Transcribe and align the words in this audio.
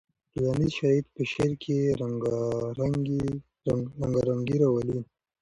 ټولنیز 0.33 0.71
شرایط 0.77 1.05
په 1.15 1.21
شعر 1.31 1.51
کې 1.63 1.75
رنګارنګي 4.01 4.55
راولي. 4.61 4.99